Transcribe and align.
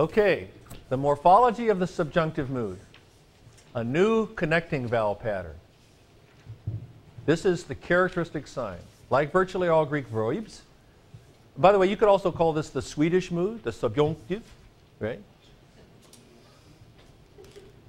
Okay, 0.00 0.48
the 0.88 0.96
morphology 0.96 1.68
of 1.68 1.78
the 1.78 1.86
subjunctive 1.86 2.48
mood. 2.48 2.78
A 3.74 3.84
new 3.84 4.28
connecting 4.28 4.88
vowel 4.88 5.14
pattern. 5.14 5.56
This 7.26 7.44
is 7.44 7.64
the 7.64 7.74
characteristic 7.74 8.46
sign. 8.46 8.78
Like 9.10 9.30
virtually 9.30 9.68
all 9.68 9.84
Greek 9.84 10.06
verbs. 10.06 10.62
By 11.58 11.70
the 11.70 11.78
way, 11.78 11.86
you 11.86 11.98
could 11.98 12.08
also 12.08 12.32
call 12.32 12.54
this 12.54 12.70
the 12.70 12.80
Swedish 12.80 13.30
mood, 13.30 13.62
the 13.62 13.72
subjunctive, 13.72 14.42
right? 15.00 15.20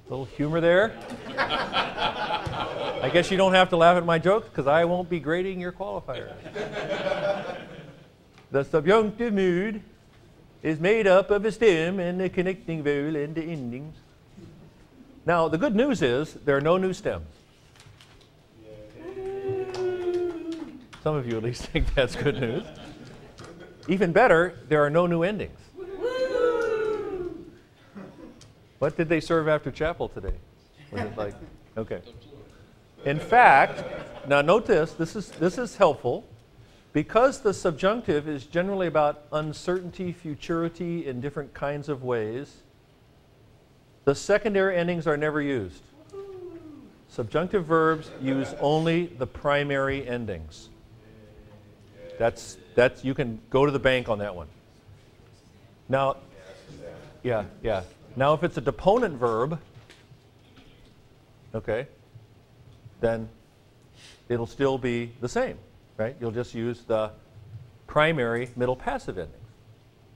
Little 0.10 0.26
humor 0.26 0.60
there. 0.60 0.94
I 1.38 3.10
guess 3.14 3.32
you 3.32 3.38
don't 3.38 3.54
have 3.54 3.70
to 3.70 3.78
laugh 3.78 3.96
at 3.96 4.06
my 4.06 4.20
jokes 4.20 4.50
because 4.50 4.68
I 4.68 4.84
won't 4.84 5.10
be 5.10 5.22
grading 5.22 5.62
your 5.62 5.72
qualifier. 5.72 6.34
the 8.52 8.66
subjunctive 8.66 9.34
mood 9.34 9.82
is 10.64 10.80
made 10.80 11.08
up 11.08 11.32
of 11.32 11.44
a 11.46 11.52
stem 11.52 12.00
and 12.00 12.22
a 12.22 12.30
connecting 12.30 12.84
vowel 12.84 13.16
and 13.16 13.36
the 13.36 13.44
endings. 13.44 13.96
Now, 15.26 15.48
the 15.48 15.58
good 15.58 15.76
news 15.76 16.02
is 16.02 16.34
there 16.46 16.58
are 16.58 16.62
no 16.62 16.78
new 16.78 16.94
stems. 16.94 17.28
Some 21.04 21.16
of 21.16 21.28
you 21.28 21.38
at 21.38 21.44
least 21.44 21.64
think 21.68 21.94
that's 21.96 22.16
good 22.16 22.40
news. 22.40 22.64
Even 23.88 24.12
better, 24.12 24.60
there 24.70 24.84
are 24.84 24.90
no 24.90 25.08
new 25.08 25.24
endings. 25.24 25.58
What 28.80 28.98
did 28.98 29.10
they 29.10 29.20
serve 29.20 29.48
after 29.48 29.70
chapel 29.70 30.10
today? 30.10 30.34
Was 30.92 31.02
it 31.02 31.18
like, 31.18 31.36
okay. 31.78 32.02
In 33.06 33.20
fact, 33.20 33.84
now 34.28 34.42
note 34.42 34.66
this, 34.66 34.94
this 34.94 35.16
is, 35.16 35.30
this 35.30 35.58
is 35.58 35.76
helpful. 35.76 36.28
Because 36.94 37.40
the 37.40 37.54
subjunctive 37.54 38.28
is 38.28 38.46
generally 38.46 38.88
about 38.88 39.24
uncertainty, 39.32 40.12
futurity 40.12 41.08
in 41.08 41.22
different 41.22 41.54
kinds 41.54 41.88
of 41.88 42.04
ways, 42.04 42.58
the 44.04 44.16
secondary 44.16 44.76
endings 44.76 45.08
are 45.08 45.16
never 45.16 45.42
used. 45.42 45.84
Subjunctive 47.08 47.66
verbs 47.66 48.10
use 48.22 48.54
only 48.60 49.06
the 49.06 49.28
primary 49.28 50.08
endings. 50.08 50.70
That's, 52.18 52.58
that's, 52.76 53.04
you 53.04 53.14
can 53.14 53.40
go 53.50 53.66
to 53.66 53.72
the 53.72 53.80
bank 53.80 54.10
on 54.10 54.20
that 54.20 54.36
one. 54.36 54.48
Now, 55.90 56.18
yeah, 57.24 57.46
yeah. 57.62 57.84
Now, 58.16 58.34
if 58.34 58.44
it's 58.44 58.58
a 58.58 58.62
deponent 58.62 59.16
verb, 59.16 59.60
okay, 61.54 61.88
then 63.00 63.30
it'll 64.30 64.48
still 64.48 64.78
be 64.78 65.12
the 65.20 65.30
same, 65.30 65.58
right? 66.02 66.16
You'll 66.20 66.32
just 66.32 66.54
use 66.54 66.82
the 66.82 67.12
primary 67.88 68.50
middle 68.56 68.76
passive 68.76 69.18
endings, 69.18 69.38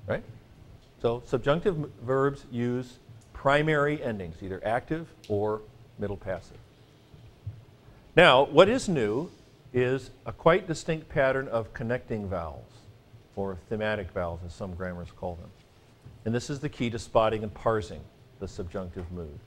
right? 0.08 0.24
So 1.02 1.22
subjunctive 1.26 1.76
verbs 2.02 2.46
use 2.52 2.98
primary 3.34 4.02
endings, 4.02 4.38
either 4.42 4.62
active 4.66 5.08
or 5.30 5.62
middle 6.00 6.18
passive. 6.18 6.58
Now, 8.16 8.46
what 8.46 8.70
is 8.70 8.90
new 8.90 9.30
is 9.74 10.10
a 10.26 10.32
quite 10.32 10.68
distinct 10.68 11.10
pattern 11.10 11.48
of 11.50 11.74
connecting 11.74 12.28
vowels, 12.28 12.72
or 13.36 13.58
thematic 13.70 14.10
vowels, 14.12 14.40
as 14.46 14.54
some 14.54 14.74
grammars 14.74 15.10
call 15.16 15.36
them. 15.36 15.50
And 16.24 16.34
this 16.34 16.50
is 16.50 16.60
the 16.62 16.70
key 16.70 16.90
to 16.90 16.98
spotting 16.98 17.44
and 17.44 17.54
parsing 17.54 18.02
the 18.40 18.48
subjunctive 18.48 19.12
mood, 19.12 19.38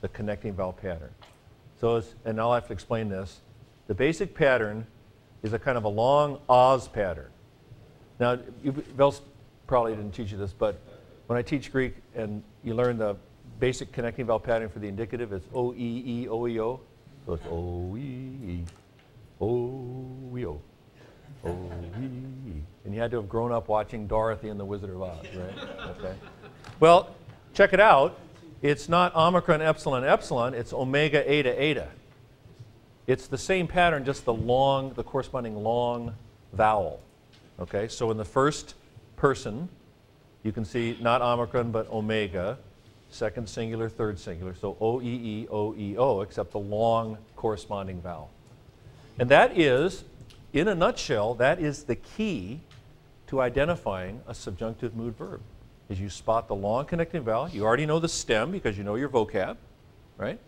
the 0.00 0.08
connecting 0.08 0.52
vowel 0.54 0.72
pattern. 0.72 1.14
So, 1.80 2.02
and 2.24 2.40
I'll 2.40 2.52
have 2.52 2.66
to 2.66 2.72
explain 2.72 3.08
this. 3.08 3.40
The 3.86 3.94
basic 3.94 4.34
pattern 4.34 4.86
is 5.42 5.52
a 5.52 5.58
kind 5.58 5.78
of 5.78 5.84
a 5.84 5.88
long 5.88 6.40
Oz 6.48 6.88
pattern. 6.88 7.30
Now, 8.18 8.38
you, 8.62 8.84
probably 9.66 9.94
didn't 9.94 10.12
teach 10.12 10.32
you 10.32 10.38
this, 10.38 10.52
but 10.52 10.80
when 11.26 11.38
I 11.38 11.42
teach 11.42 11.72
Greek 11.72 11.96
and 12.14 12.42
you 12.62 12.74
learn 12.74 12.98
the 12.98 13.16
basic 13.58 13.92
connecting 13.92 14.26
vowel 14.26 14.40
pattern 14.40 14.68
for 14.68 14.78
the 14.78 14.88
indicative, 14.88 15.32
it's 15.32 15.46
O 15.54 15.72
E 15.74 16.02
E 16.06 16.28
O 16.28 16.46
E 16.46 16.60
O. 16.60 16.80
So 17.26 17.34
it's 17.34 17.46
O 17.46 17.96
E 17.96 18.00
E 18.00 18.64
O 19.40 20.36
E 20.36 20.46
O. 20.46 20.60
O 21.44 21.50
E 21.50 22.04
E. 22.04 22.62
And 22.84 22.94
you 22.94 23.00
had 23.00 23.10
to 23.10 23.16
have 23.16 23.28
grown 23.28 23.52
up 23.52 23.68
watching 23.68 24.06
Dorothy 24.06 24.48
and 24.48 24.58
the 24.58 24.64
Wizard 24.64 24.90
of 24.90 25.02
Oz, 25.02 25.26
right? 25.34 25.68
Okay. 25.98 26.14
Well, 26.78 27.14
check 27.54 27.72
it 27.72 27.80
out. 27.80 28.18
It's 28.62 28.88
not 28.88 29.14
omicron 29.14 29.60
epsilon 29.60 30.04
epsilon, 30.04 30.54
it's 30.54 30.72
omega 30.72 31.28
eta 31.30 31.60
eta. 31.62 31.88
It's 33.06 33.28
the 33.28 33.38
same 33.38 33.68
pattern, 33.68 34.04
just 34.04 34.24
the 34.24 34.34
long, 34.34 34.92
the 34.94 35.04
corresponding 35.04 35.62
long 35.62 36.14
vowel. 36.52 37.00
Okay, 37.60 37.88
so 37.88 38.10
in 38.10 38.16
the 38.16 38.24
first 38.24 38.74
person, 39.16 39.68
you 40.42 40.52
can 40.52 40.64
see 40.64 40.96
not 41.00 41.22
omicron 41.22 41.70
but 41.70 41.88
omega, 41.90 42.58
second 43.10 43.48
singular, 43.48 43.88
third 43.88 44.18
singular. 44.18 44.54
So 44.54 44.76
O 44.80 45.00
E 45.00 45.04
E 45.04 45.48
O 45.50 45.74
E 45.74 45.96
O, 45.96 46.20
except 46.20 46.52
the 46.52 46.58
long 46.58 47.16
corresponding 47.36 48.00
vowel. 48.00 48.30
And 49.18 49.28
that 49.30 49.58
is, 49.58 50.04
in 50.52 50.68
a 50.68 50.74
nutshell, 50.74 51.34
that 51.34 51.60
is 51.60 51.84
the 51.84 51.96
key 51.96 52.60
to 53.28 53.40
identifying 53.40 54.20
a 54.26 54.34
subjunctive 54.34 54.94
mood 54.94 55.16
verb. 55.16 55.40
Is 55.88 56.00
you 56.00 56.10
spot 56.10 56.48
the 56.48 56.54
long 56.54 56.84
connecting 56.84 57.22
vowel. 57.22 57.48
You 57.48 57.64
already 57.64 57.86
know 57.86 58.00
the 58.00 58.08
stem 58.08 58.50
because 58.50 58.76
you 58.76 58.84
know 58.84 58.96
your 58.96 59.08
vocab, 59.08 59.56
right? 60.18 60.38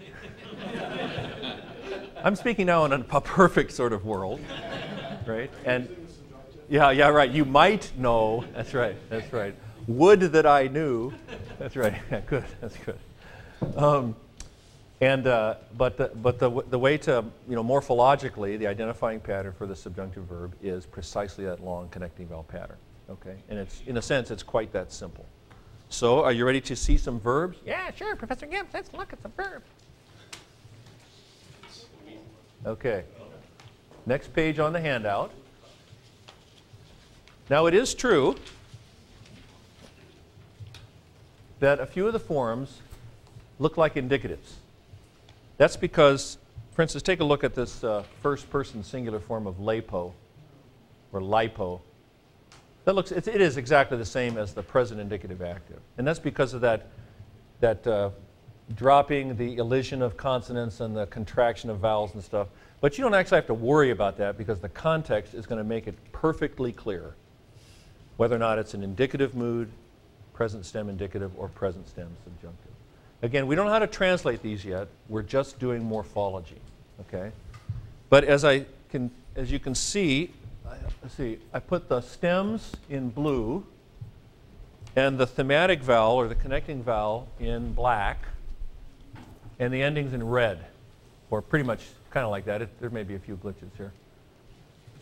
I'm 2.22 2.36
speaking 2.36 2.66
now 2.66 2.84
in 2.84 2.92
a 2.92 2.98
perfect 3.02 3.72
sort 3.72 3.92
of 3.92 4.04
world, 4.04 4.40
right? 5.26 5.50
And 5.64 5.88
yeah, 6.68 6.90
yeah, 6.90 7.08
right. 7.08 7.30
You 7.30 7.44
might 7.44 7.90
know. 7.96 8.44
That's 8.52 8.74
right. 8.74 8.96
That's 9.08 9.32
right. 9.32 9.54
Would 9.86 10.20
that 10.20 10.46
I 10.46 10.68
knew. 10.68 11.12
That's 11.58 11.76
right. 11.76 11.94
Yeah, 12.10 12.20
good. 12.26 12.44
That's 12.60 12.76
good. 12.76 12.98
Um, 13.76 14.16
and 15.00 15.26
uh, 15.26 15.56
but 15.76 15.96
the, 15.96 16.08
but 16.16 16.38
the, 16.38 16.62
the 16.68 16.78
way 16.78 16.98
to 16.98 17.24
you 17.48 17.56
know 17.56 17.64
morphologically 17.64 18.58
the 18.58 18.66
identifying 18.66 19.20
pattern 19.20 19.52
for 19.52 19.66
the 19.66 19.76
subjunctive 19.76 20.24
verb 20.24 20.54
is 20.62 20.84
precisely 20.84 21.44
that 21.46 21.64
long 21.64 21.88
connecting 21.88 22.28
vowel 22.28 22.44
pattern. 22.44 22.76
Okay, 23.08 23.36
and 23.48 23.58
it's 23.58 23.82
in 23.86 23.96
a 23.96 24.02
sense 24.02 24.30
it's 24.30 24.42
quite 24.42 24.72
that 24.72 24.92
simple. 24.92 25.24
So 25.88 26.22
are 26.22 26.32
you 26.32 26.44
ready 26.44 26.60
to 26.60 26.76
see 26.76 26.96
some 26.96 27.18
verbs? 27.18 27.58
Yeah, 27.64 27.90
sure, 27.92 28.14
Professor 28.14 28.46
Gibbs. 28.46 28.68
Let's 28.72 28.92
look 28.92 29.12
at 29.12 29.22
some 29.22 29.32
verbs. 29.36 29.66
Okay. 32.66 33.04
Next 34.04 34.32
page 34.34 34.58
on 34.58 34.72
the 34.72 34.80
handout. 34.80 35.32
Now 37.48 37.66
it 37.66 37.74
is 37.74 37.94
true 37.94 38.36
that 41.58 41.80
a 41.80 41.86
few 41.86 42.06
of 42.06 42.12
the 42.12 42.20
forms 42.20 42.80
look 43.58 43.76
like 43.76 43.94
indicatives. 43.94 44.54
That's 45.58 45.76
because, 45.76 46.38
for 46.72 46.82
instance, 46.82 47.02
take 47.02 47.20
a 47.20 47.24
look 47.24 47.44
at 47.44 47.54
this 47.54 47.82
uh, 47.84 48.04
first 48.22 48.48
person 48.50 48.82
singular 48.82 49.20
form 49.20 49.46
of 49.46 49.60
lapo 49.60 50.14
or 51.12 51.20
lipo. 51.20 51.80
That 52.84 52.94
looks, 52.94 53.12
it, 53.12 53.26
it 53.28 53.40
is 53.40 53.56
exactly 53.56 53.98
the 53.98 54.06
same 54.06 54.38
as 54.38 54.54
the 54.54 54.62
present 54.62 55.00
indicative 55.00 55.42
active. 55.42 55.80
And 55.98 56.06
that's 56.06 56.18
because 56.18 56.54
of 56.54 56.60
that, 56.62 56.86
that 57.60 57.86
uh, 57.86 58.10
dropping 58.74 59.36
the 59.36 59.56
elision 59.56 60.02
of 60.02 60.16
consonants 60.16 60.80
and 60.80 60.96
the 60.96 61.06
contraction 61.06 61.70
of 61.70 61.78
vowels 61.78 62.14
and 62.14 62.22
stuff. 62.22 62.48
But 62.80 62.96
you 62.96 63.04
don't 63.04 63.14
actually 63.14 63.36
have 63.36 63.46
to 63.46 63.54
worry 63.54 63.90
about 63.90 64.16
that 64.18 64.38
because 64.38 64.60
the 64.60 64.68
context 64.68 65.34
is 65.34 65.46
going 65.46 65.58
to 65.58 65.64
make 65.64 65.86
it 65.86 65.94
perfectly 66.12 66.72
clear 66.72 67.14
whether 68.16 68.36
or 68.36 68.38
not 68.38 68.58
it's 68.58 68.74
an 68.74 68.82
indicative 68.82 69.34
mood, 69.34 69.70
present 70.34 70.64
stem 70.64 70.88
indicative, 70.88 71.30
or 71.36 71.48
present 71.48 71.88
stem 71.88 72.08
subjunctive. 72.24 72.70
Again, 73.22 73.46
we 73.46 73.54
don't 73.54 73.66
know 73.66 73.72
how 73.72 73.78
to 73.78 73.86
translate 73.86 74.42
these 74.42 74.64
yet. 74.64 74.88
We're 75.08 75.22
just 75.22 75.58
doing 75.58 75.82
morphology, 75.84 76.60
okay? 77.00 77.32
But 78.08 78.24
as 78.24 78.44
I 78.44 78.66
can, 78.90 79.10
as 79.36 79.50
you 79.52 79.58
can 79.58 79.74
see, 79.74 80.30
let's 81.02 81.14
see, 81.14 81.38
I 81.52 81.60
put 81.60 81.88
the 81.88 82.00
stems 82.00 82.72
in 82.88 83.10
blue 83.10 83.66
and 84.96 85.18
the 85.18 85.26
thematic 85.26 85.80
vowel 85.80 86.16
or 86.16 86.28
the 86.28 86.34
connecting 86.34 86.82
vowel 86.82 87.28
in 87.38 87.72
black 87.72 88.18
and 89.60 89.72
the 89.72 89.80
endings 89.80 90.14
in 90.14 90.26
red, 90.26 90.64
or 91.30 91.40
pretty 91.40 91.64
much 91.64 91.86
kind 92.10 92.24
of 92.24 92.30
like 92.30 92.46
that. 92.46 92.62
It, 92.62 92.80
there 92.80 92.90
may 92.90 93.04
be 93.04 93.14
a 93.14 93.18
few 93.18 93.36
glitches 93.36 93.70
here. 93.76 93.92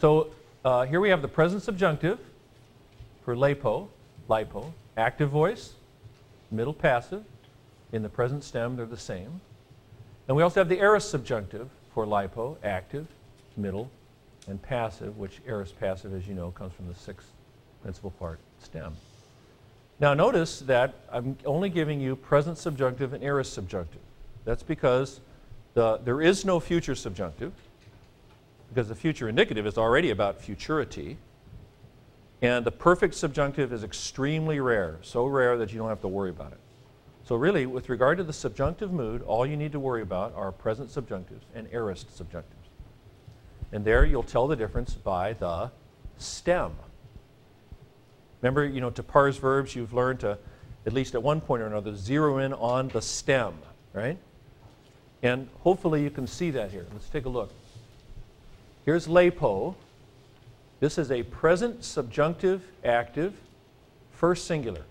So 0.01 0.33
uh, 0.65 0.85
here 0.85 1.01
we 1.01 1.09
have 1.09 1.23
the 1.23 1.29
present 1.29 1.63
subjunctive 1.63 2.19
for 3.25 3.35
lapo, 3.35 3.89
lipo, 4.29 4.73
active 4.97 5.31
voice, 5.31 5.73
middle 6.51 6.75
passive. 6.75 7.25
In 7.93 8.03
the 8.03 8.09
present 8.09 8.45
stem, 8.45 8.77
they're 8.77 8.85
the 8.85 8.97
same. 8.97 9.41
And 10.27 10.37
we 10.37 10.43
also 10.43 10.61
have 10.61 10.69
the 10.69 10.81
aorist 10.81 11.09
subjunctive 11.09 11.71
for 11.95 12.05
lipo, 12.05 12.57
active, 12.63 13.07
middle, 13.57 13.91
and 14.49 14.61
passive, 14.61 15.17
which 15.19 15.41
aorist 15.47 15.79
passive, 15.79 16.13
as 16.13 16.27
you 16.27 16.35
know, 16.35 16.51
comes 16.51 16.75
from 16.75 16.89
the 16.89 16.95
sixth 16.95 17.29
principal 17.83 18.11
part, 18.11 18.41
stem. 18.61 18.95
Now 20.01 20.15
notice 20.15 20.61
that 20.61 20.95
I'm 21.11 21.37
only 21.47 21.71
giving 21.71 22.01
you 22.01 22.17
present 22.17 22.59
subjunctive 22.59 23.13
and 23.13 23.23
aorist 23.23 23.53
subjunctive. 23.53 24.01
That's 24.45 24.63
because 24.63 25.21
the, 25.75 25.99
there 25.99 26.21
is 26.21 26.45
no 26.45 26.61
future 26.61 26.95
subjunctive, 26.95 27.53
because 28.69 28.89
the 28.89 28.95
future 28.95 29.29
indicative 29.29 29.67
is 29.67 29.79
already 29.79 30.11
about 30.11 30.41
futurity. 30.41 31.19
And 32.41 32.65
the 32.65 32.71
perfect 32.71 33.15
subjunctive 33.15 33.73
is 33.73 33.83
extremely 33.83 34.61
rare, 34.61 34.99
so 35.03 35.27
rare 35.27 35.59
that 35.59 35.73
you 35.73 35.79
don't 35.79 35.89
have 35.89 36.01
to 36.03 36.09
worry 36.09 36.31
about 36.31 36.53
it. 36.53 36.61
So, 37.25 37.35
really, 37.37 37.67
with 37.67 37.89
regard 37.89 38.17
to 38.19 38.25
the 38.25 38.33
subjunctive 38.33 38.93
mood, 38.93 39.23
all 39.23 39.45
you 39.45 39.57
need 39.57 39.73
to 39.73 39.81
worry 39.81 40.03
about 40.03 40.35
are 40.35 40.51
present 40.51 40.89
subjunctives 40.89 41.43
and 41.55 41.69
aorist 41.73 42.09
subjunctives. 42.17 42.69
And 43.73 43.85
there 43.85 44.05
you'll 44.05 44.23
tell 44.23 44.47
the 44.47 44.57
difference 44.57 44.95
by 44.95 45.35
the 45.35 45.71
stem. 46.17 46.73
Remember, 48.41 48.65
you 48.65 48.81
know, 48.81 48.91
to 48.91 49.03
parse 49.03 49.37
verbs, 49.37 49.75
you've 49.75 49.93
learned 49.93 50.21
to, 50.21 50.39
at 50.87 50.93
least 50.93 51.15
at 51.15 51.23
one 51.23 51.41
point 51.41 51.61
or 51.63 51.67
another, 51.67 51.95
zero 51.95 52.39
in 52.39 52.55
on 52.55 52.89
the 52.89 53.03
stem, 53.03 53.55
right? 53.93 54.17
And 55.23 55.49
hopefully 55.61 56.03
you 56.03 56.11
can 56.11 56.27
see 56.27 56.51
that 56.53 56.71
here. 56.71 56.87
Let's 56.93 57.09
take 57.09 57.25
a 57.25 57.29
look. 57.29 57.53
Here's 58.85 59.07
lepo. 59.07 59.75
This 60.81 60.97
is 60.97 61.11
a 61.11 61.25
present 61.25 61.85
subjunctive 61.85 62.63
active, 62.85 63.35
first 64.13 64.47
singular. 64.47 64.83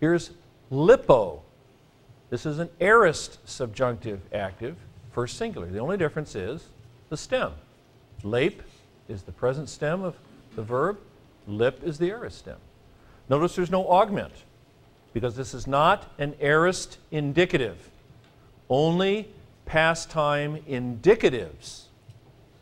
Here's 0.00 0.30
lipo. 0.70 1.40
This 2.30 2.44
is 2.44 2.58
an 2.58 2.68
aorist 2.80 3.38
subjunctive 3.48 4.20
active, 4.34 4.76
first 5.12 5.38
singular. 5.38 5.66
The 5.66 5.78
only 5.78 5.96
difference 5.96 6.34
is 6.34 6.68
the 7.08 7.16
stem. 7.16 7.52
Lape 8.22 8.62
is 9.08 9.22
the 9.22 9.32
present 9.32 9.68
stem 9.68 10.02
of 10.02 10.16
the 10.56 10.62
verb, 10.62 10.98
lip 11.46 11.80
is 11.82 11.98
the 11.98 12.10
aorist 12.10 12.38
stem. 12.38 12.58
Notice 13.28 13.56
there's 13.56 13.70
no 13.70 13.88
augment 13.88 14.32
because 15.14 15.36
this 15.36 15.54
is 15.54 15.66
not 15.66 16.12
an 16.18 16.34
aorist 16.40 16.98
indicative. 17.10 17.88
Only 18.70 19.28
past 19.64 20.10
time 20.10 20.62
indicatives 20.68 21.84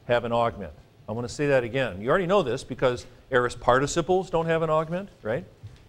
have 0.06 0.24
an 0.24 0.32
augment. 0.32 0.72
I 1.08 1.12
want 1.12 1.26
to 1.28 1.32
say 1.32 1.46
that 1.48 1.64
again. 1.64 2.00
You 2.00 2.10
already 2.10 2.26
know 2.26 2.42
this 2.42 2.64
because 2.64 3.06
aorist 3.30 3.60
participles 3.60 4.30
don't 4.30 4.46
have 4.46 4.62
an 4.62 4.70
augment, 4.70 5.08
right? 5.22 5.44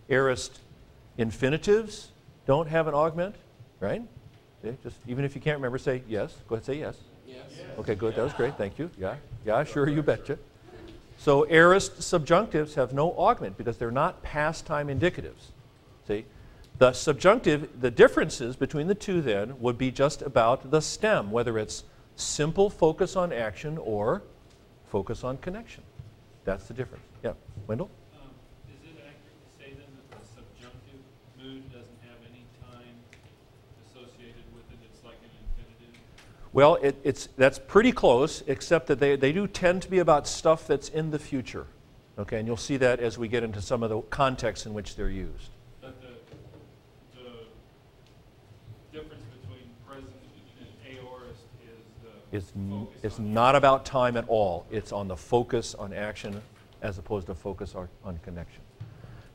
Aorist 0.09 0.59
infinitives 1.17 2.09
don't 2.45 2.67
have 2.67 2.87
an 2.87 2.93
augment, 2.93 3.35
right? 3.79 4.01
Okay, 4.63 4.75
just 4.83 4.97
even 5.07 5.25
if 5.25 5.35
you 5.35 5.41
can't 5.41 5.57
remember, 5.57 5.77
say 5.77 6.01
yes. 6.07 6.35
Go 6.47 6.55
ahead, 6.55 6.65
say 6.65 6.79
yes. 6.79 6.97
Yes. 7.27 7.43
Okay, 7.79 7.95
good. 7.95 8.15
That 8.15 8.23
was 8.23 8.33
great. 8.33 8.55
Thank 8.57 8.79
you. 8.79 8.89
Yeah. 8.97 9.15
Yeah, 9.45 9.63
sure, 9.63 9.87
you 9.87 10.01
betcha. 10.01 10.37
So 11.19 11.45
aorist 11.49 11.99
subjunctives 11.99 12.75
have 12.75 12.93
no 12.93 13.11
augment 13.17 13.57
because 13.57 13.77
they're 13.77 13.91
not 13.91 14.21
past 14.23 14.65
time 14.65 14.87
indicatives. 14.87 15.51
See? 16.07 16.25
The 16.77 16.93
subjunctive, 16.93 17.81
the 17.81 17.89
differences 17.89 18.55
between 18.55 18.87
the 18.87 18.95
two 18.95 19.21
then 19.21 19.59
would 19.59 19.77
be 19.77 19.89
just 19.91 20.21
about 20.21 20.69
the 20.69 20.81
stem, 20.81 21.31
whether 21.31 21.57
it's 21.57 21.83
simple 22.15 22.69
focus 22.69 23.15
on 23.15 23.33
action 23.33 23.77
or 23.79 24.21
focus 24.85 25.23
on 25.23 25.37
connection. 25.37 25.83
That's 26.45 26.65
the 26.67 26.73
difference. 26.73 27.03
Yeah. 27.23 27.33
Wendell? 27.67 27.89
Um, 28.13 28.29
is 28.69 28.81
it 28.83 28.95
accurate 28.99 29.37
to 29.43 29.63
say 29.63 29.71
then 29.71 29.87
that 29.97 30.19
the 30.19 30.25
subjunctive 30.25 31.01
mood 31.37 31.69
doesn't 31.71 31.99
have 32.03 32.17
any 32.29 32.45
time 32.61 32.95
associated 33.89 34.45
with 34.53 34.63
it? 34.71 34.77
It's 34.89 35.03
like 35.03 35.17
an 35.23 35.29
infinitive? 35.57 35.99
Well, 36.53 36.75
it, 36.75 36.95
it's, 37.03 37.27
that's 37.37 37.59
pretty 37.59 37.91
close, 37.91 38.43
except 38.47 38.87
that 38.87 38.99
they, 38.99 39.15
they 39.15 39.33
do 39.33 39.47
tend 39.47 39.81
to 39.81 39.89
be 39.89 39.99
about 39.99 40.27
stuff 40.27 40.67
that's 40.67 40.89
in 40.89 41.11
the 41.11 41.19
future. 41.19 41.65
Okay, 42.19 42.37
and 42.37 42.47
you'll 42.47 42.57
see 42.57 42.77
that 42.77 42.99
as 42.99 43.17
we 43.17 43.27
get 43.27 43.43
into 43.43 43.61
some 43.61 43.83
of 43.83 43.89
the 43.89 44.01
contexts 44.01 44.65
in 44.65 44.73
which 44.73 44.95
they're 44.95 45.09
used. 45.09 45.49
But 45.81 46.01
the, 46.01 46.07
the 47.19 47.29
difference 48.91 49.23
between 49.41 49.69
present 49.85 50.15
and 50.59 50.97
aorist 50.97 51.43
is 51.61 51.83
It's, 53.03 53.19
not 53.19 53.55
about 53.55 53.85
time 53.85 54.17
at 54.17 54.25
all. 54.27 54.65
It's 54.71 54.91
on 54.91 55.07
the 55.07 55.15
focus 55.15 55.75
on 55.75 55.93
action 55.93 56.41
as 56.81 56.97
opposed 56.97 57.27
to 57.27 57.35
focus 57.35 57.73
on, 57.75 57.87
on 58.03 58.19
connection. 58.19 58.61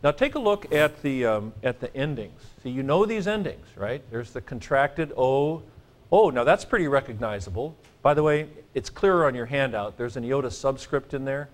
Now 0.03 0.11
take 0.11 0.35
a 0.35 0.39
look 0.39 0.73
at 0.73 1.01
the, 1.03 1.27
um, 1.27 1.53
at 1.63 1.81
the 1.81 1.95
endings. 1.97 2.41
See, 2.63 2.71
you 2.71 2.83
know 2.83 3.05
these 3.05 3.27
endings, 3.27 3.67
right? 3.77 4.03
There's 4.11 4.33
the 4.33 4.41
contracted 4.41 5.13
O. 5.17 5.63
Oh, 6.11 6.31
now 6.31 6.45
that's 6.45 6.65
pretty 6.65 6.89
recognizable. 6.89 7.77
By 8.03 8.15
the 8.15 8.23
way, 8.23 8.49
it's 8.75 8.91
clearer 8.91 9.27
on 9.27 9.35
your 9.35 9.47
handout. 9.47 9.97
There's 9.97 10.17
an 10.17 10.25
iota 10.25 10.51
subscript 10.51 11.15
in 11.15 11.25
there. 11.25 11.49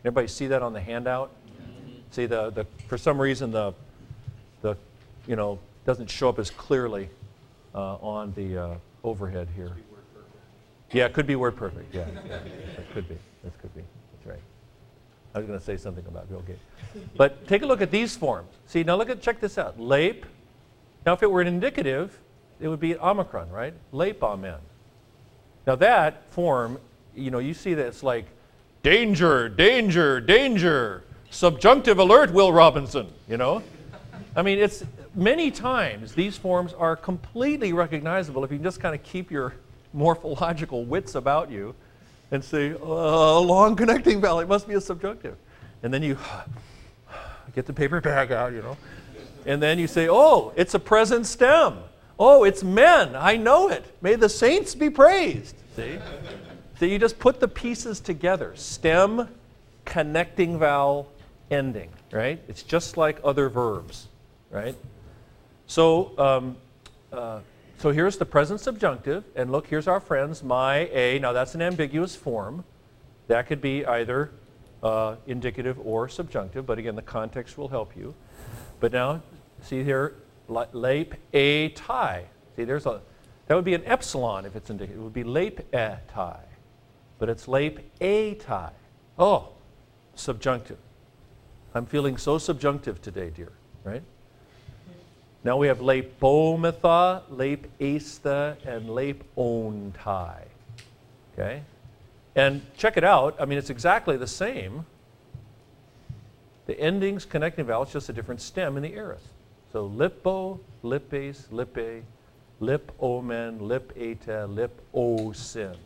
Everybody 0.00 0.28
see 0.28 0.48
that 0.48 0.62
on 0.62 0.72
the 0.72 0.80
handout? 0.80 1.32
See, 2.10 2.26
the, 2.26 2.50
the, 2.50 2.66
for 2.86 2.98
some 2.98 3.20
reason, 3.20 3.50
the, 3.50 3.72
the, 4.62 4.76
you 5.26 5.34
know, 5.34 5.58
doesn't 5.84 6.08
show 6.08 6.28
up 6.28 6.38
as 6.38 6.50
clearly 6.50 7.08
uh, 7.74 7.96
on 7.96 8.32
the 8.34 8.56
uh, 8.56 8.74
overhead 9.02 9.48
here. 9.56 9.72
Yeah, 10.94 11.06
it 11.06 11.12
could 11.12 11.26
be 11.26 11.34
WordPerfect. 11.34 11.86
Yeah, 11.92 12.02
it 12.24 12.86
could 12.94 13.08
be. 13.08 13.18
That 13.42 13.58
could 13.60 13.74
be. 13.74 13.82
That's 14.12 14.26
right. 14.26 14.42
I 15.34 15.38
was 15.38 15.46
going 15.46 15.58
to 15.58 15.64
say 15.64 15.76
something 15.76 16.06
about 16.06 16.28
Bill 16.28 16.42
Gates. 16.46 16.60
But 17.16 17.46
take 17.48 17.62
a 17.62 17.66
look 17.66 17.82
at 17.82 17.90
these 17.90 18.16
forms. 18.16 18.50
See, 18.66 18.84
now 18.84 18.94
look 18.94 19.10
at, 19.10 19.20
check 19.20 19.40
this 19.40 19.58
out. 19.58 19.80
Lape. 19.80 20.24
Now, 21.04 21.12
if 21.12 21.22
it 21.24 21.30
were 21.30 21.40
an 21.40 21.48
indicative, 21.48 22.18
it 22.60 22.68
would 22.68 22.78
be 22.78 22.96
omicron, 22.96 23.50
right? 23.50 23.74
Lape 23.90 24.22
amen. 24.22 24.58
Now, 25.66 25.74
that 25.76 26.30
form, 26.32 26.78
you 27.16 27.32
know, 27.32 27.40
you 27.40 27.54
see 27.54 27.74
that 27.74 27.86
it's 27.86 28.04
like 28.04 28.26
danger, 28.84 29.48
danger, 29.48 30.20
danger, 30.20 31.02
subjunctive 31.30 31.98
alert, 31.98 32.32
Will 32.32 32.52
Robinson, 32.52 33.08
you 33.28 33.36
know? 33.36 33.64
I 34.36 34.42
mean, 34.42 34.58
it's 34.58 34.84
many 35.14 35.50
times 35.50 36.14
these 36.14 36.36
forms 36.36 36.72
are 36.72 36.94
completely 36.94 37.72
recognizable 37.72 38.44
if 38.44 38.52
you 38.52 38.58
just 38.58 38.80
kind 38.80 38.94
of 38.94 39.02
keep 39.02 39.30
your 39.30 39.54
morphological 39.94 40.84
wits 40.92 41.14
about 41.14 41.50
you 41.50 41.74
and 42.30 42.44
say, 42.44 42.72
uh, 42.72 43.40
long 43.40 43.76
connecting 43.76 44.20
vowel, 44.20 44.40
it 44.40 44.48
must 44.48 44.68
be 44.68 44.74
a 44.74 44.80
subjunctive. 44.80 45.36
And 45.82 45.94
then 45.94 46.02
you 46.02 46.18
get 47.54 47.66
the 47.66 47.72
paper 47.72 48.00
bag 48.00 48.32
out, 48.32 48.52
you 48.52 48.60
know, 48.60 48.76
and 49.46 49.62
then 49.62 49.78
you 49.78 49.86
say, 49.86 50.08
oh, 50.10 50.52
it's 50.56 50.74
a 50.74 50.78
present 50.78 51.26
stem. 51.26 51.78
Oh, 52.18 52.44
it's 52.44 52.62
men. 52.62 53.14
I 53.16 53.36
know 53.36 53.68
it. 53.68 53.84
May 54.00 54.14
the 54.14 54.28
saints 54.28 54.74
be 54.74 54.88
praised. 54.88 55.56
See? 55.76 55.98
So 56.78 56.86
you 56.86 56.98
just 56.98 57.18
put 57.18 57.40
the 57.40 57.48
pieces 57.48 58.00
together 58.00 58.52
stem, 58.56 59.28
connecting 59.84 60.58
vowel, 60.58 61.10
ending, 61.50 61.90
right? 62.12 62.40
It's 62.48 62.62
just 62.62 62.96
like 62.96 63.20
other 63.24 63.48
verbs, 63.48 64.08
right? 64.50 64.76
So, 65.66 66.18
um, 66.18 66.56
uh, 67.12 67.40
so 67.78 67.90
here's 67.90 68.16
the 68.16 68.26
present 68.26 68.60
subjunctive, 68.60 69.24
and 69.36 69.52
look, 69.52 69.66
here's 69.66 69.86
our 69.86 70.00
friends, 70.00 70.42
my, 70.42 70.88
a. 70.92 71.18
Now 71.18 71.32
that's 71.32 71.54
an 71.54 71.62
ambiguous 71.62 72.16
form. 72.16 72.64
That 73.28 73.46
could 73.46 73.60
be 73.60 73.84
either 73.84 74.30
uh, 74.82 75.16
indicative 75.26 75.78
or 75.84 76.08
subjunctive, 76.08 76.66
but 76.66 76.78
again, 76.78 76.94
the 76.94 77.02
context 77.02 77.56
will 77.56 77.68
help 77.68 77.96
you. 77.96 78.14
But 78.80 78.92
now, 78.92 79.22
see 79.62 79.82
here, 79.82 80.14
lape 80.48 81.14
a 81.32 81.70
tie. 81.70 82.24
See, 82.56 82.64
there's 82.64 82.86
a, 82.86 83.00
that 83.46 83.54
would 83.54 83.64
be 83.64 83.74
an 83.74 83.84
epsilon 83.86 84.44
if 84.44 84.56
it's 84.56 84.70
indicative. 84.70 85.00
It 85.00 85.02
would 85.02 85.12
be 85.12 85.24
lape 85.24 85.60
a 85.74 85.98
tie. 86.08 86.44
But 87.18 87.28
it's 87.28 87.48
lape 87.48 87.80
a 88.00 88.34
tie. 88.34 88.72
Oh, 89.18 89.50
subjunctive. 90.14 90.78
I'm 91.74 91.86
feeling 91.86 92.16
so 92.16 92.38
subjunctive 92.38 93.00
today, 93.02 93.30
dear, 93.30 93.52
right? 93.82 94.02
Now 95.44 95.58
we 95.58 95.66
have 95.66 95.80
lepometha, 95.80 97.22
lepesta, 97.30 98.56
and 98.66 98.88
lepontai. 98.88 100.38
Okay? 101.34 101.62
And 102.34 102.62
check 102.78 102.96
it 102.96 103.04
out. 103.04 103.36
I 103.38 103.44
mean, 103.44 103.58
it's 103.58 103.68
exactly 103.68 104.16
the 104.16 104.26
same. 104.26 104.86
The 106.66 106.80
endings 106.80 107.26
connecting 107.26 107.66
vowels, 107.66 107.92
just 107.92 108.08
a 108.08 108.12
different 108.14 108.40
stem 108.40 108.78
in 108.78 108.82
the 108.82 108.94
aorist. 108.94 109.26
So 109.70 109.88
lipo, 109.88 110.60
lipes, 110.82 111.46
lipe, 111.50 112.04
lip 112.60 112.92
omen, 112.98 113.68
lip 113.68 113.92
eta, 113.96 114.46
lip 114.46 114.80
osin. 114.94 115.76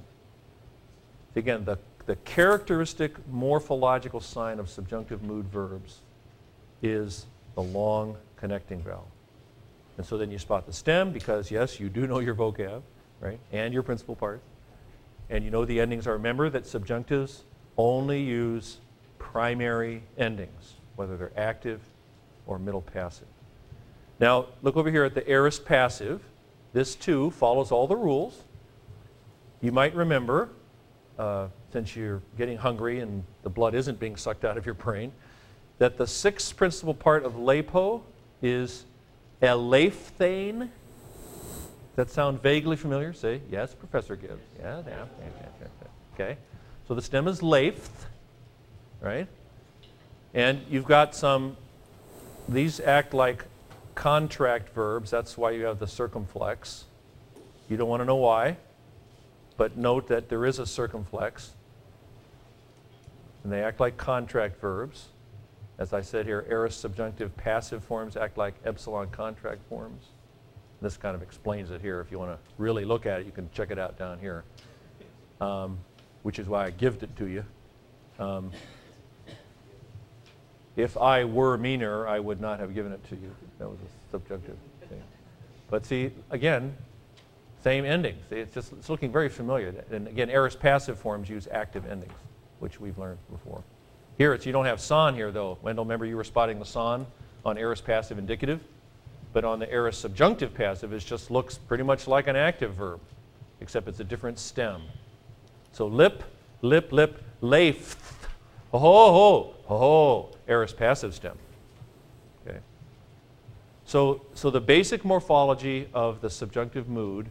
Again, 1.34 1.64
the, 1.64 1.78
the 2.06 2.16
characteristic 2.16 3.14
morphological 3.28 4.20
sign 4.20 4.60
of 4.60 4.70
subjunctive 4.70 5.22
mood 5.22 5.46
verbs 5.46 5.98
is 6.80 7.26
the 7.56 7.62
long 7.62 8.16
connecting 8.36 8.82
vowel. 8.82 9.08
And 9.98 10.06
so 10.06 10.16
then 10.16 10.30
you 10.30 10.38
spot 10.38 10.64
the 10.64 10.72
stem 10.72 11.12
because, 11.12 11.50
yes, 11.50 11.78
you 11.78 11.88
do 11.88 12.06
know 12.06 12.20
your 12.20 12.34
vocab, 12.34 12.82
right? 13.20 13.40
And 13.52 13.74
your 13.74 13.82
principal 13.82 14.14
parts. 14.16 14.44
And 15.28 15.44
you 15.44 15.50
know 15.50 15.64
the 15.64 15.80
endings 15.80 16.06
are, 16.06 16.12
remember 16.12 16.48
that 16.50 16.64
subjunctives 16.64 17.42
only 17.76 18.22
use 18.22 18.78
primary 19.18 20.02
endings, 20.16 20.74
whether 20.96 21.16
they're 21.16 21.32
active 21.36 21.80
or 22.46 22.58
middle 22.58 22.80
passive. 22.80 23.26
Now, 24.20 24.46
look 24.62 24.76
over 24.76 24.90
here 24.90 25.04
at 25.04 25.14
the 25.14 25.28
aorist 25.28 25.64
passive. 25.64 26.22
This 26.72 26.94
too 26.94 27.30
follows 27.32 27.70
all 27.72 27.86
the 27.86 27.96
rules. 27.96 28.44
You 29.60 29.72
might 29.72 29.94
remember, 29.94 30.48
uh, 31.18 31.48
since 31.72 31.96
you're 31.96 32.22
getting 32.36 32.56
hungry 32.56 33.00
and 33.00 33.24
the 33.42 33.50
blood 33.50 33.74
isn't 33.74 33.98
being 33.98 34.16
sucked 34.16 34.44
out 34.44 34.56
of 34.56 34.64
your 34.64 34.76
brain, 34.76 35.12
that 35.78 35.98
the 35.98 36.06
sixth 36.06 36.56
principal 36.56 36.94
part 36.94 37.24
of 37.24 37.34
lepo 37.34 38.02
is 38.40 38.84
Elaphthane. 39.42 40.68
That 41.96 42.10
sound 42.10 42.42
vaguely 42.42 42.76
familiar? 42.76 43.12
Say, 43.12 43.40
yes, 43.50 43.74
Professor 43.74 44.16
Gibbs. 44.16 44.42
Yeah, 44.58 44.82
yeah, 44.86 45.04
yeah. 45.20 45.68
Okay. 46.14 46.38
So 46.86 46.94
the 46.94 47.02
stem 47.02 47.28
is 47.28 47.40
laph, 47.40 48.06
right? 49.00 49.26
And 50.34 50.60
you've 50.70 50.84
got 50.84 51.14
some, 51.14 51.56
these 52.48 52.80
act 52.80 53.14
like 53.14 53.44
contract 53.94 54.74
verbs. 54.74 55.10
That's 55.10 55.36
why 55.36 55.50
you 55.50 55.64
have 55.64 55.78
the 55.78 55.86
circumflex. 55.86 56.84
You 57.68 57.76
don't 57.76 57.88
want 57.88 58.00
to 58.00 58.04
know 58.04 58.16
why, 58.16 58.56
but 59.56 59.76
note 59.76 60.08
that 60.08 60.28
there 60.28 60.46
is 60.46 60.58
a 60.58 60.66
circumflex. 60.66 61.50
And 63.42 63.52
they 63.52 63.62
act 63.62 63.80
like 63.80 63.96
contract 63.96 64.60
verbs. 64.60 65.08
As 65.78 65.92
I 65.92 66.00
said 66.00 66.26
here, 66.26 66.44
aorist 66.50 66.80
subjunctive 66.80 67.36
passive 67.36 67.84
forms 67.84 68.16
act 68.16 68.36
like 68.36 68.54
epsilon 68.64 69.10
contract 69.10 69.60
forms. 69.68 70.06
This 70.80 70.96
kind 70.96 71.14
of 71.14 71.22
explains 71.22 71.70
it 71.70 71.80
here. 71.80 72.00
If 72.00 72.10
you 72.10 72.18
want 72.18 72.32
to 72.32 72.38
really 72.56 72.84
look 72.84 73.06
at 73.06 73.20
it, 73.20 73.26
you 73.26 73.32
can 73.32 73.48
check 73.52 73.70
it 73.70 73.78
out 73.78 73.96
down 73.98 74.18
here, 74.18 74.44
um, 75.40 75.78
which 76.22 76.38
is 76.38 76.48
why 76.48 76.66
I 76.66 76.70
gived 76.70 77.02
it 77.02 77.16
to 77.16 77.26
you. 77.26 77.44
Um, 78.18 78.50
if 80.76 80.96
I 80.96 81.24
were 81.24 81.56
meaner, 81.58 82.06
I 82.06 82.20
would 82.20 82.40
not 82.40 82.60
have 82.60 82.74
given 82.74 82.92
it 82.92 83.04
to 83.08 83.16
you. 83.16 83.34
That 83.58 83.68
was 83.68 83.78
a 83.80 84.12
subjunctive 84.12 84.56
thing. 84.88 85.02
But 85.70 85.86
see, 85.86 86.12
again, 86.30 86.76
same 87.62 87.84
endings. 87.84 88.24
See, 88.30 88.36
It's 88.36 88.54
just 88.54 88.72
it's 88.72 88.88
looking 88.88 89.10
very 89.10 89.28
familiar. 89.28 89.74
And 89.90 90.06
again, 90.06 90.30
aorist 90.30 90.60
passive 90.60 90.98
forms 90.98 91.28
use 91.28 91.48
active 91.50 91.86
endings, 91.86 92.14
which 92.60 92.80
we've 92.80 92.98
learned 92.98 93.18
before. 93.30 93.62
Here, 94.18 94.34
it's 94.34 94.44
you 94.44 94.52
don't 94.52 94.64
have 94.64 94.80
son 94.80 95.14
here 95.14 95.30
though. 95.30 95.58
Wendell, 95.62 95.84
remember 95.84 96.04
you 96.04 96.16
were 96.16 96.24
spotting 96.24 96.58
the 96.58 96.64
son 96.64 97.06
on 97.44 97.56
aorist 97.56 97.84
passive 97.84 98.18
indicative, 98.18 98.60
but 99.32 99.44
on 99.44 99.60
the 99.60 99.72
aorist 99.72 100.00
subjunctive 100.00 100.52
passive, 100.52 100.92
it 100.92 100.98
just 100.98 101.30
looks 101.30 101.56
pretty 101.56 101.84
much 101.84 102.08
like 102.08 102.26
an 102.26 102.34
active 102.34 102.74
verb, 102.74 103.00
except 103.60 103.86
it's 103.86 104.00
a 104.00 104.04
different 104.04 104.40
stem. 104.40 104.82
So 105.70 105.86
lip, 105.86 106.24
lip, 106.62 106.90
lip, 106.90 107.22
leif, 107.40 107.94
ho 108.72 108.78
ho 108.78 109.12
ho 109.12 109.54
ho 109.66 109.78
ho, 109.78 110.30
aorist 110.48 110.76
passive 110.76 111.14
stem. 111.14 111.38
Okay. 112.44 112.58
So, 113.84 114.22
so 114.34 114.50
the 114.50 114.60
basic 114.60 115.04
morphology 115.04 115.88
of 115.94 116.20
the 116.20 116.28
subjunctive 116.28 116.88
mood 116.88 117.28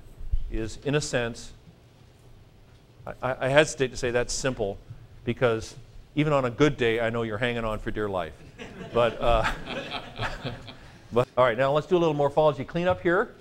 is, 0.50 0.80
in 0.86 0.96
a 0.96 1.02
sense, 1.02 1.52
I, 3.22 3.36
I 3.42 3.50
hesitate 3.50 3.90
to 3.90 3.98
say 3.98 4.12
that's 4.12 4.34
simple 4.34 4.78
because 5.26 5.76
even 6.18 6.34
on 6.34 6.46
a 6.46 6.50
good 6.50 6.78
day, 6.78 7.00
I 7.00 7.12
know 7.12 7.22
you're 7.22 7.38
hanging 7.38 7.64
on 7.64 7.78
for 7.78 7.92
dear 7.92 8.10
life. 8.10 8.34
But, 8.92 9.22
uh, 9.22 9.50
but 11.14 11.28
all 11.38 11.46
right, 11.46 11.56
now 11.56 11.72
let's 11.72 11.86
do 11.86 11.96
a 11.96 12.00
little 12.00 12.16
morphology 12.16 12.66
cleanup 12.66 13.02
here. 13.02 13.36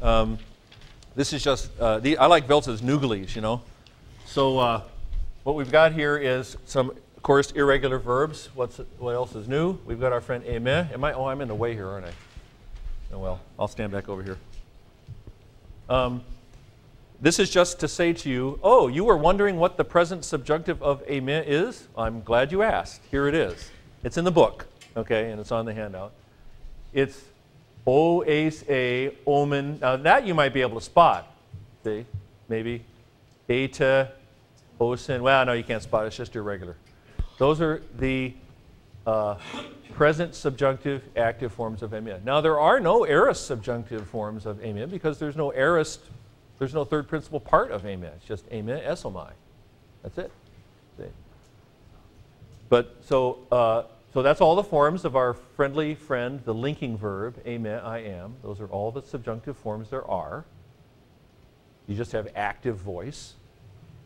Um, 0.00 0.38
this 1.14 1.34
is 1.34 1.44
just, 1.44 1.70
uh, 1.78 1.98
the, 1.98 2.16
I 2.16 2.24
like 2.24 2.48
Voelz's 2.48 2.80
nooglies, 2.80 3.36
you 3.36 3.42
know. 3.42 3.60
So 4.24 4.58
uh, 4.58 4.82
what 5.42 5.56
we've 5.56 5.70
got 5.70 5.92
here 5.92 6.16
is 6.16 6.56
some, 6.64 6.88
of 6.88 7.22
course, 7.22 7.50
irregular 7.50 7.98
verbs. 7.98 8.48
What's, 8.54 8.80
what 8.98 9.14
else 9.14 9.34
is 9.34 9.46
new? 9.46 9.78
We've 9.84 10.00
got 10.00 10.10
our 10.10 10.22
friend 10.22 10.42
eimi. 10.44 10.90
Am 10.90 11.04
I, 11.04 11.12
oh, 11.12 11.26
I'm 11.26 11.42
in 11.42 11.48
the 11.48 11.54
way 11.54 11.74
here, 11.74 11.88
aren't 11.88 12.06
I? 12.06 12.12
Oh, 13.12 13.18
well, 13.18 13.40
I'll 13.58 13.68
stand 13.68 13.92
back 13.92 14.08
over 14.08 14.22
here. 14.22 14.38
Um, 15.90 16.22
this 17.20 17.38
is 17.38 17.50
just 17.50 17.80
to 17.80 17.88
say 17.88 18.12
to 18.12 18.28
you, 18.28 18.58
oh, 18.62 18.88
you 18.88 19.04
were 19.04 19.16
wondering 19.16 19.56
what 19.56 19.76
the 19.76 19.84
present 19.84 20.24
subjunctive 20.24 20.82
of 20.82 21.06
eimi 21.06 21.44
is? 21.46 21.88
I'm 21.96 22.22
glad 22.22 22.52
you 22.52 22.62
asked. 22.62 23.02
Here 23.10 23.28
it 23.28 23.34
is. 23.34 23.70
It's 24.02 24.18
in 24.18 24.24
the 24.24 24.32
book, 24.32 24.66
okay, 24.96 25.30
and 25.30 25.40
it's 25.40 25.52
on 25.52 25.64
the 25.64 25.72
handout. 25.72 26.12
It's 26.92 27.22
O, 27.86 28.24
ace, 28.24 28.64
a, 28.68 29.14
omen. 29.26 29.78
Now 29.80 29.96
that 29.96 30.26
you 30.26 30.34
might 30.34 30.54
be 30.54 30.62
able 30.62 30.80
to 30.80 30.84
spot. 30.84 31.30
See, 31.82 32.06
maybe. 32.48 32.82
Eta, 33.48 34.10
osin. 34.80 35.20
Well, 35.20 35.44
no, 35.44 35.52
you 35.52 35.64
can't 35.64 35.82
spot. 35.82 36.04
It, 36.04 36.06
it's 36.08 36.16
just 36.16 36.34
irregular. 36.34 36.76
Those 37.36 37.60
are 37.60 37.82
the 37.98 38.32
uh, 39.06 39.36
present 39.92 40.34
subjunctive 40.34 41.02
active 41.14 41.52
forms 41.52 41.82
of 41.82 41.90
eimi. 41.90 42.22
Now 42.24 42.40
there 42.40 42.58
are 42.58 42.80
no 42.80 43.04
aorist 43.04 43.46
subjunctive 43.46 44.06
forms 44.08 44.46
of 44.46 44.58
eimi 44.58 44.90
because 44.90 45.18
there's 45.18 45.36
no 45.36 45.52
aorist, 45.52 46.00
there's 46.58 46.74
no 46.74 46.84
third 46.84 47.08
principal 47.08 47.40
part 47.40 47.70
of 47.70 47.84
amen. 47.84 48.12
It's 48.16 48.26
just 48.26 48.44
amen, 48.52 48.82
esomai. 48.82 49.32
That's 50.02 50.18
it. 50.18 50.30
But 52.68 52.96
so, 53.04 53.38
uh, 53.52 53.84
so 54.12 54.22
that's 54.22 54.40
all 54.40 54.56
the 54.56 54.64
forms 54.64 55.04
of 55.04 55.16
our 55.16 55.34
friendly 55.34 55.94
friend, 55.94 56.40
the 56.44 56.54
linking 56.54 56.96
verb, 56.96 57.36
amen, 57.46 57.80
I 57.84 58.04
am. 58.04 58.34
Those 58.42 58.60
are 58.60 58.66
all 58.66 58.90
the 58.90 59.02
subjunctive 59.02 59.56
forms 59.56 59.90
there 59.90 60.04
are. 60.08 60.44
You 61.86 61.96
just 61.96 62.12
have 62.12 62.28
active 62.34 62.76
voice. 62.76 63.34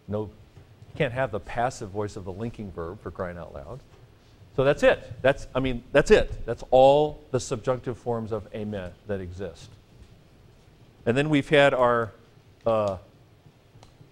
No, 0.09 0.23
you 0.23 0.99
can't 0.99 1.13
have 1.13 1.31
the 1.31 1.41
passive 1.41 1.91
voice 1.91 2.17
of 2.17 2.25
the 2.25 2.33
linking 2.33 2.73
verb 2.73 3.01
for 3.01 3.11
crying 3.11 3.39
out 3.39 3.55
loud. 3.55 3.81
So 4.57 4.65
that's 4.65 4.83
it. 4.83 5.13
That's, 5.23 5.47
I 5.55 5.61
mean, 5.61 5.85
that's 5.93 6.11
it. 6.11 6.45
That's 6.45 6.65
all 6.71 7.23
the 7.31 7.39
subjunctive 7.39 7.97
forms 7.97 8.33
of 8.33 8.49
amen 8.55 8.91
that 9.07 9.21
exist. 9.21 9.71
And 11.07 11.17
then 11.17 11.31
we've 11.31 11.49
had 11.49 11.73
our 11.73 12.13
uh, 12.69 12.99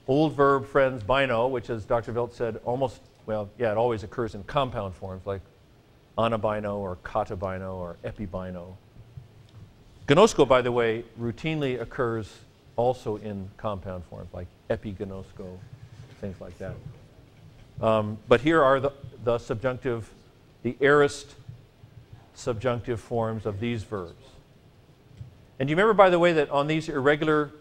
old 0.09 0.35
verb 0.35 0.67
friends 0.67 1.03
baino, 1.05 1.51
which 1.51 1.71
as 1.71 1.85
Dr. 1.85 2.13
Voelz 2.13 2.33
said, 2.33 2.61
almost, 2.65 3.01
well, 3.27 3.49
yeah, 3.59 3.71
it 3.71 3.77
always 3.77 4.03
occurs 4.03 4.35
in 4.35 4.43
compound 4.45 4.95
forms 4.95 5.27
like 5.27 5.43
anabaino 6.19 6.77
or 6.77 6.97
katabaino 7.05 7.75
or 7.75 7.97
epibaino. 8.05 8.75
Gnosko, 10.09 10.49
by 10.49 10.63
the 10.63 10.73
way, 10.73 11.05
routinely 11.21 11.81
occurs 11.81 12.39
also 12.77 13.17
in 13.17 13.51
compound 13.57 14.05
forms 14.05 14.29
like 14.33 14.47
epignosko, 14.71 15.59
things 16.21 16.41
like 16.41 16.57
that. 16.59 16.75
Um, 17.83 18.17
but 18.29 18.41
here 18.41 18.63
are 18.63 18.81
the, 18.81 18.93
the 19.25 19.39
subjunctive 19.39 20.11
the 20.63 20.77
aorist 20.81 21.35
subjunctive 22.35 23.01
forms 23.01 23.47
of 23.47 23.61
these 23.61 23.85
verbs. 23.85 24.25
And 25.61 25.71
you 25.71 25.77
remember, 25.77 25.95
by 25.95 26.11
the 26.11 26.19
way, 26.19 26.33
that 26.33 26.51
on 26.51 26.67
these 26.67 26.89
irregular 26.89 27.53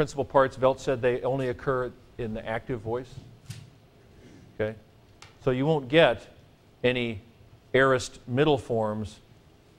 principal 0.00 0.24
parts, 0.24 0.56
Voelz 0.56 0.78
said 0.78 1.02
they 1.02 1.20
only 1.20 1.50
occur 1.50 1.92
in 2.16 2.32
the 2.32 2.48
active 2.48 2.80
voice? 2.80 3.12
Okay? 4.54 4.74
So 5.44 5.50
you 5.50 5.66
won't 5.66 5.90
get 5.90 6.26
any 6.82 7.20
aorist 7.74 8.18
middle 8.26 8.56
forms 8.56 9.20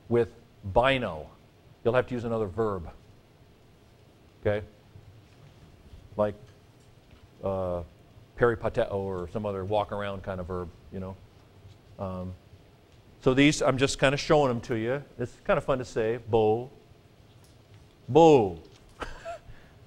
with 0.09 0.29
baino. 0.75 1.25
You'll 1.83 1.95
have 1.95 2.05
to 2.05 2.13
use 2.13 2.23
another 2.23 2.45
verb. 2.45 2.87
Okay? 4.41 4.63
Like 6.17 6.35
uh, 7.43 7.81
peripateo 8.37 8.93
or 8.93 9.27
some 9.33 9.47
other 9.47 9.65
walk 9.65 9.91
around 9.91 10.21
kind 10.21 10.39
of 10.39 10.45
verb, 10.45 10.69
you 10.93 10.99
know? 10.99 11.15
Um, 11.97 12.35
so 13.23 13.33
these, 13.33 13.63
I'm 13.63 13.79
just 13.79 13.97
kind 13.97 14.13
of 14.13 14.19
showing 14.19 14.49
them 14.49 14.61
to 14.61 14.75
you. 14.75 15.03
It's 15.17 15.33
kind 15.45 15.57
of 15.57 15.63
fun 15.63 15.79
to 15.79 15.85
say. 15.85 16.19
Bo. 16.29 16.69
Bo. 18.07 18.59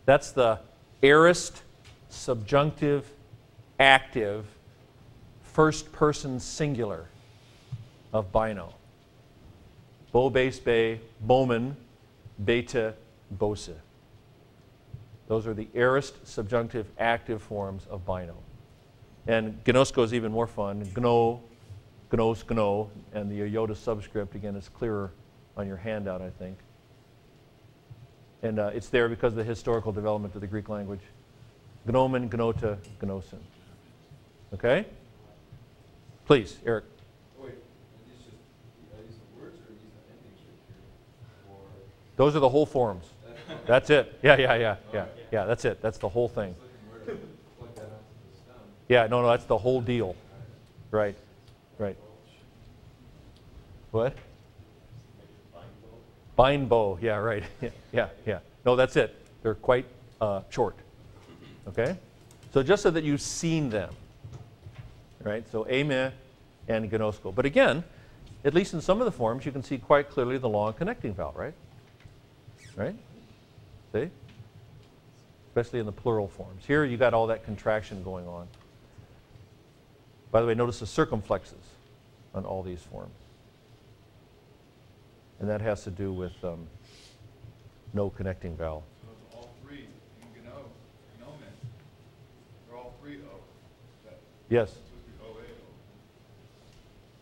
That's 0.06 0.32
the 0.32 0.61
aorist, 1.02 1.62
subjunctive, 2.08 3.11
active, 3.80 4.46
first 5.42 5.92
person 5.92 6.38
singular 6.40 7.06
of 8.12 8.30
baino. 8.32 8.73
Bo, 10.12 10.30
base, 10.30 10.58
bay, 10.58 11.00
Bowman, 11.20 11.76
beta, 12.44 12.94
bose. 13.30 13.70
Those 15.26 15.46
are 15.46 15.54
the 15.54 15.68
aorist, 15.75 16.26
subjunctive, 16.26 16.87
active 16.99 17.42
forms 17.42 17.87
of 17.90 18.04
baino. 18.04 18.34
And 19.26 19.62
gnosko 19.64 20.04
is 20.04 20.12
even 20.12 20.30
more 20.30 20.46
fun. 20.46 20.87
Gno, 20.94 21.40
gnos, 22.11 22.44
gno, 22.44 22.90
and 23.14 23.30
the 23.30 23.42
iota 23.42 23.75
subscript, 23.75 24.34
again, 24.34 24.54
is 24.54 24.68
clearer 24.68 25.12
on 25.56 25.66
your 25.66 25.78
handout, 25.78 26.20
I 26.20 26.30
think. 26.30 26.58
And 28.44 28.58
uh, 28.58 28.70
it's 28.74 28.90
there 28.90 29.08
because 29.08 29.32
of 29.32 29.38
the 29.38 29.44
historical 29.44 29.90
development 29.90 30.34
of 30.34 30.42
the 30.42 30.46
Greek 30.46 30.68
language. 30.68 31.00
Gnomen, 31.86 32.28
gnota, 32.28 32.76
gnosin. 33.00 33.38
Okay? 34.52 34.84
Please, 36.26 36.58
Eric. 36.66 36.84
Those 42.16 42.36
are 42.36 42.40
the 42.40 42.48
whole 42.48 42.66
forms. 42.66 43.06
That's 43.66 43.88
it. 43.88 44.18
Yeah, 44.22 44.36
yeah, 44.36 44.54
yeah, 44.54 44.76
yeah. 44.92 45.06
Yeah, 45.32 45.44
that's 45.46 45.64
it. 45.64 45.80
That's 45.80 45.98
the 45.98 46.08
whole 46.08 46.28
thing. 46.28 46.54
Yeah, 48.88 49.06
no, 49.06 49.22
no, 49.22 49.30
that's 49.30 49.46
the 49.46 49.58
whole 49.58 49.80
deal. 49.80 50.14
Right, 50.90 51.16
right. 51.78 51.96
What? 53.90 54.14
Bind 56.36 56.68
bow. 56.68 56.98
Yeah, 57.00 57.16
right. 57.16 57.44
yeah, 57.92 58.08
yeah. 58.26 58.40
No, 58.64 58.76
that's 58.76 58.96
it. 58.96 59.14
They're 59.42 59.54
quite 59.54 59.86
uh, 60.20 60.42
short. 60.50 60.76
Okay? 61.68 61.96
So 62.52 62.62
just 62.62 62.82
so 62.82 62.90
that 62.90 63.04
you've 63.04 63.20
seen 63.20 63.70
them. 63.70 63.92
Right? 65.22 65.44
So 65.50 65.64
eimi 65.64 66.12
and 66.68 66.90
gnosko. 66.90 67.34
But 67.34 67.46
again, 67.46 67.84
at 68.44 68.54
least 68.54 68.74
in 68.74 68.80
some 68.80 69.00
of 69.00 69.06
the 69.06 69.12
forms, 69.12 69.46
you 69.46 69.52
can 69.52 69.62
see 69.62 69.78
quite 69.78 70.10
clearly 70.10 70.38
the 70.38 70.48
long 70.48 70.72
connecting 70.74 71.14
vowel, 71.14 71.34
right? 71.36 71.54
Right? 72.76 72.94
See? 73.92 74.10
Especially 75.48 75.78
in 75.78 75.86
the 75.86 75.92
plural 75.92 76.28
forms. 76.28 76.66
Here 76.66 76.84
you 76.84 76.96
got 76.96 77.14
all 77.14 77.28
that 77.28 77.44
contraction 77.44 78.02
going 78.02 78.26
on. 78.26 78.48
By 80.30 80.40
the 80.40 80.46
way, 80.46 80.54
notice 80.54 80.80
the 80.80 80.86
circumflexes. 80.86 81.54
on 82.34 82.44
all 82.44 82.62
these 82.62 82.82
forms. 82.82 83.14
And 85.44 85.50
that 85.50 85.60
has 85.60 85.84
to 85.84 85.90
do 85.90 86.10
with 86.10 86.32
um, 86.42 86.66
no 87.92 88.08
connecting 88.08 88.56
vowel. 88.56 88.82
So 89.02 89.08
it's 89.26 89.34
all 89.36 89.50
three, 89.62 89.84
in 90.22 90.42
Gno, 90.42 90.52
Gnomon, 91.20 91.36
they're 92.66 92.78
all 92.78 92.94
three 93.02 93.16
O. 93.30 93.36
That- 94.06 94.20
Yes, 94.48 94.70
That's 94.70 94.78
supposed 94.86 95.04
to 95.04 95.10
be 95.10 95.16
O 95.22 95.36
A 95.36 95.42
O. 95.42 95.66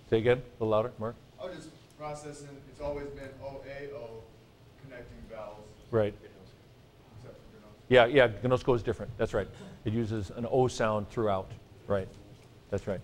say 0.08 0.18
again, 0.18 0.38
a 0.38 0.62
little 0.62 0.68
louder, 0.68 0.92
Mark? 1.00 1.16
I 1.42 1.46
was 1.46 1.56
just 1.56 1.70
processing, 1.98 2.50
it's 2.70 2.80
always 2.80 3.08
been 3.08 3.28
O 3.44 3.60
A 3.66 3.92
O 3.92 4.22
connecting 4.84 5.16
vowels, 5.28 5.58
Right. 5.90 6.14
except 7.16 7.34
for 7.34 7.58
Gno. 7.58 7.66
Yeah, 7.88 8.06
yeah, 8.06 8.28
Gnosko 8.28 8.76
is 8.76 8.84
different, 8.84 9.10
that's 9.18 9.34
right. 9.34 9.48
It 9.84 9.92
uses 9.92 10.30
an 10.36 10.46
O 10.48 10.68
sound 10.68 11.08
throughout, 11.08 11.50
right, 11.88 12.06
that's 12.70 12.86
right. 12.86 13.00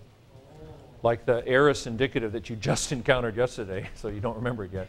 Like 1.03 1.25
the 1.25 1.45
aorist 1.45 1.87
indicative 1.87 2.31
that 2.31 2.49
you 2.49 2.55
just 2.55 2.91
encountered 2.93 3.35
yesterday, 3.35 3.89
so 3.95 4.07
you 4.07 4.21
don't 4.21 4.37
remember 4.37 4.63
it 4.63 4.71
yet, 4.71 4.87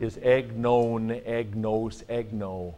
is 0.00 0.18
egnon, 0.18 1.20
egnos, 1.26 2.04
egno, 2.04 2.74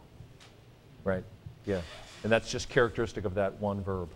right, 1.04 1.24
yeah. 1.66 1.80
And 2.22 2.32
that's 2.32 2.50
just 2.50 2.68
characteristic 2.68 3.24
of 3.24 3.34
that 3.34 3.60
one 3.60 3.82
verb, 3.82 4.08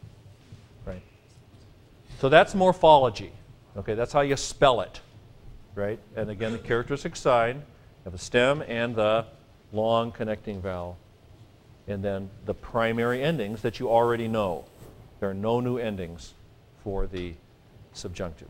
right? 0.85 1.02
So 2.21 2.28
that's 2.28 2.54
morphology, 2.54 3.32
okay, 3.76 3.94
that's 3.94 4.12
how 4.12 4.21
you 4.21 4.37
spell 4.37 4.80
it, 4.80 5.00
right? 5.75 5.99
And 6.16 6.30
again, 6.30 6.52
the 6.52 6.59
characteristic 6.59 7.16
sign, 7.16 7.62
of 8.04 8.12
the 8.12 8.18
stem 8.18 8.62
and 8.66 8.94
the 8.94 9.26
long 9.73 10.12
connecting 10.12 10.61
vowel 10.61 10.99
and 11.88 12.02
then 12.02 12.30
the 12.47 12.54
primary 12.54 13.23
endings 13.23 13.62
that 13.62 13.80
you 13.80 13.90
already 13.90 14.28
know. 14.28 14.64
There 15.21 15.30
are 15.30 15.35
no 15.35 15.61
new 15.61 15.78
endings 15.78 16.35
for 16.82 17.06
the 17.06 17.35
subjunctive. 17.92 18.49